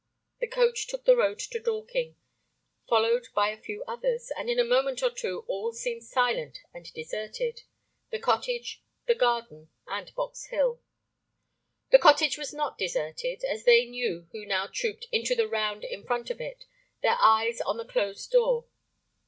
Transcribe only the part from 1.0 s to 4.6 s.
the road to Dorking, followed by a few others, and in